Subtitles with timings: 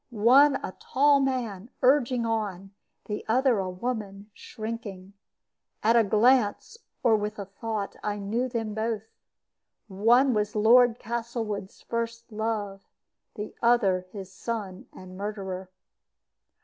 [0.09, 2.71] One a tall man, urging on,
[3.05, 5.13] the other a woman shrinking.
[5.83, 9.03] At a glance, or with a thought, I knew them both.
[9.87, 12.81] One was Lord Castlewood's first love,
[13.35, 15.69] the other his son and murderer.